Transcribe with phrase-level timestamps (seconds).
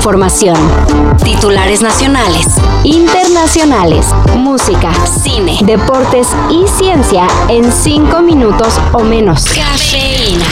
[0.00, 0.56] información.
[1.22, 2.46] Titulares nacionales,
[2.84, 9.44] internacionales, música, cine, deportes y ciencia en cinco minutos o menos.
[9.44, 10.46] Cafeína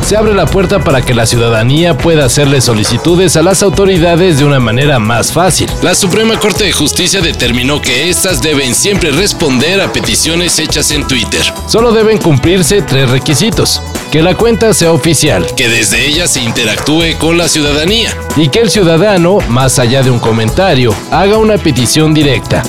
[0.00, 4.44] se abre la puerta para que la ciudadanía pueda hacerle solicitudes a las autoridades de
[4.44, 5.68] una manera más fácil.
[5.82, 11.08] La Suprema Corte de Justicia determinó que éstas deben siempre responder a peticiones hechas en
[11.08, 11.42] Twitter.
[11.66, 13.82] Solo deben cumplirse tres requisitos.
[14.16, 18.60] Que la cuenta sea oficial, que desde ella se interactúe con la ciudadanía y que
[18.60, 22.62] el ciudadano, más allá de un comentario, haga una petición directa.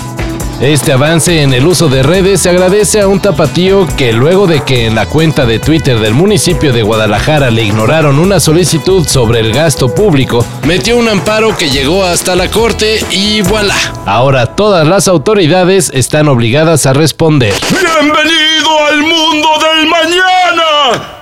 [0.60, 4.62] Este avance en el uso de redes se agradece a un tapatío que luego de
[4.66, 9.40] que en la cuenta de Twitter del municipio de Guadalajara le ignoraron una solicitud sobre
[9.40, 13.78] el gasto público, metió un amparo que llegó hasta la corte y voilà.
[14.06, 17.54] Ahora todas las autoridades están obligadas a responder.
[17.70, 21.17] ¡Bienvenido al mundo del mañana!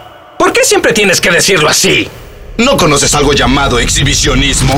[0.65, 2.07] ¿Por qué siempre tienes que decirlo así?
[2.57, 4.73] ¿No conoces algo llamado exhibicionismo?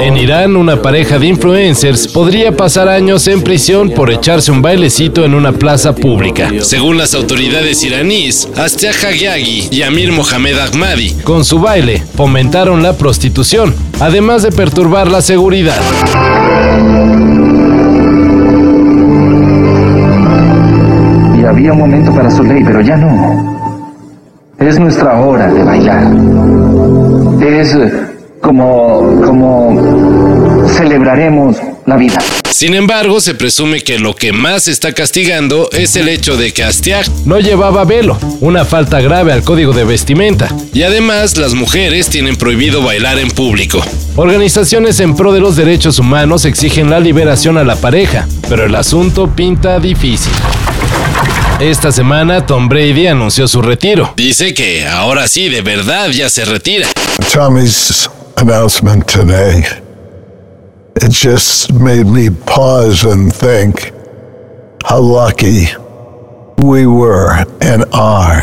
[0.00, 5.24] En Irán, una pareja de influencers podría pasar años en prisión por echarse un bailecito
[5.24, 6.48] en una plaza pública.
[6.60, 12.92] Según las autoridades iraníes, Astia Hagyagi y Amir Mohamed Ahmadi, con su baile, fomentaron la
[12.92, 15.82] prostitución, además de perturbar la seguridad.
[21.56, 23.56] Había un momento para su ley, pero ya no.
[24.58, 26.04] Es nuestra hora de bailar.
[27.42, 27.92] Es eh,
[28.42, 32.18] como, como celebraremos la vida.
[32.50, 36.62] Sin embargo, se presume que lo que más está castigando es el hecho de que
[36.62, 40.48] Astiag no llevaba velo, una falta grave al código de vestimenta.
[40.74, 43.80] Y además, las mujeres tienen prohibido bailar en público.
[44.16, 48.74] Organizaciones en pro de los derechos humanos exigen la liberación a la pareja, pero el
[48.74, 50.32] asunto pinta difícil.
[51.60, 54.12] Esta semana Tom Brady anunció su retiro.
[54.14, 56.86] Dice que ahora sí, de verdad, ya se retira.
[57.32, 59.64] Tommy's announcement today,
[60.96, 63.90] it just made me pause and think
[64.84, 65.68] how lucky
[66.58, 67.32] we were
[67.62, 68.42] and are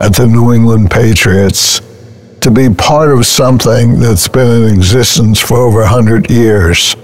[0.00, 1.80] at the New England Patriots
[2.40, 6.96] to be part of something that's been in existence for over 100 years.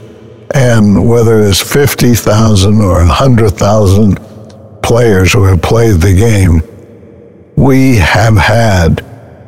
[0.53, 4.19] And whether it's 50,000 or 100,000
[4.83, 6.63] players who have played the game,
[7.57, 9.03] we have had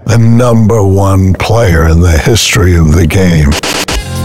[0.06, 3.50] the number one player in the history of the game.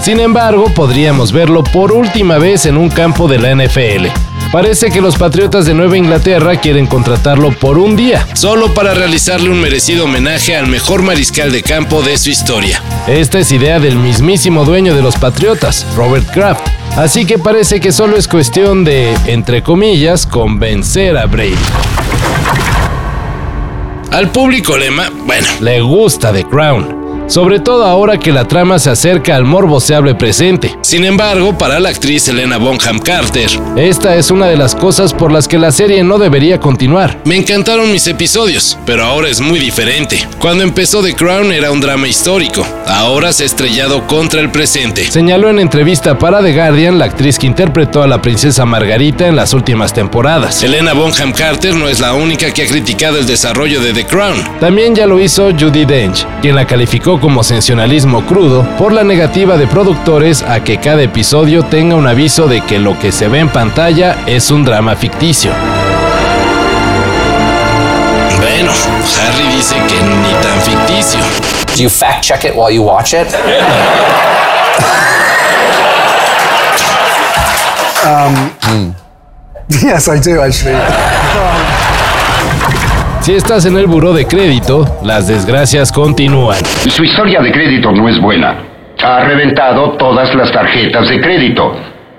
[0.01, 4.07] Sin embargo, podríamos verlo por última vez en un campo de la NFL.
[4.51, 9.49] Parece que los Patriotas de Nueva Inglaterra quieren contratarlo por un día, solo para realizarle
[9.49, 12.83] un merecido homenaje al mejor mariscal de campo de su historia.
[13.07, 17.91] Esta es idea del mismísimo dueño de los Patriotas, Robert Kraft, Así que parece que
[17.91, 21.55] solo es cuestión de, entre comillas, convencer a Brady.
[24.11, 28.89] Al público lema, bueno, le gusta The Crown sobre todo ahora que la trama se
[28.89, 30.77] acerca al morboseable presente.
[30.81, 35.31] Sin embargo, para la actriz Elena Bonham Carter, esta es una de las cosas por
[35.31, 37.19] las que la serie no debería continuar.
[37.25, 40.27] Me encantaron mis episodios, pero ahora es muy diferente.
[40.39, 45.09] Cuando empezó The Crown era un drama histórico, ahora se ha estrellado contra el presente.
[45.09, 49.35] Señaló en entrevista para The Guardian la actriz que interpretó a la princesa Margarita en
[49.35, 50.61] las últimas temporadas.
[50.63, 54.37] Elena Bonham Carter no es la única que ha criticado el desarrollo de The Crown.
[54.59, 59.57] También ya lo hizo Judy Dench, quien la calificó como sensacionalismo crudo por la negativa
[59.57, 63.39] de productores a que cada episodio tenga un aviso de que lo que se ve
[63.39, 65.51] en pantalla es un drama ficticio.
[68.37, 68.71] Bueno,
[69.21, 71.19] Harry dice que ni tan ficticio.
[71.75, 73.27] Do you fact check it while you watch it?
[78.05, 78.95] um,
[79.81, 81.79] Yes, I do actually.
[83.23, 86.57] Si estás en el buró de crédito, las desgracias continúan.
[86.89, 88.53] Su historia de crédito no es buena.
[89.01, 91.73] Ha reventado todas las tarjetas de crédito.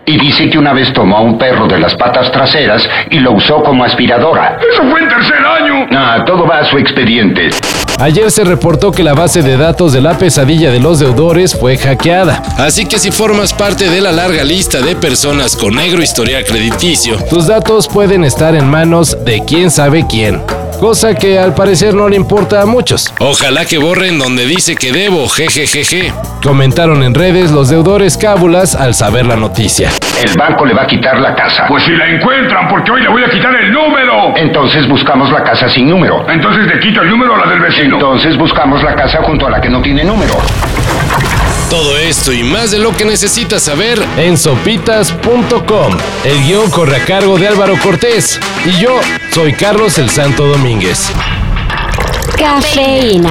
[0.06, 3.32] Y dice que una vez tomó a un perro de las patas traseras y lo
[3.32, 4.58] usó como aspiradora.
[4.72, 5.86] ¡Eso fue en tercer año!
[5.94, 7.50] Ah, todo va a su expediente.
[7.98, 11.76] Ayer se reportó que la base de datos de la pesadilla de los deudores fue
[11.76, 12.42] hackeada.
[12.58, 17.16] Así que si formas parte de la larga lista de personas con negro historial crediticio,
[17.30, 20.42] tus datos pueden estar en manos de quién sabe quién
[20.84, 23.12] cosa que al parecer no le importa a muchos.
[23.18, 26.12] Ojalá que borren donde dice que debo, jejejeje.
[26.42, 29.90] Comentaron en redes los deudores cábulas al saber la noticia.
[30.24, 31.66] El banco le va a quitar la casa.
[31.68, 34.32] Pues si la encuentran, porque hoy le voy a quitar el número.
[34.36, 36.24] Entonces buscamos la casa sin número.
[36.30, 37.96] Entonces le quito el número a la del vecino.
[37.96, 40.32] Entonces buscamos la casa junto a la que no tiene número.
[41.68, 45.92] Todo esto y más de lo que necesitas saber en sopitas.com.
[46.24, 48.98] El guion corre a cargo de Álvaro Cortés y yo
[49.30, 51.12] soy Carlos el Santo Domínguez.
[52.38, 53.30] Cafeína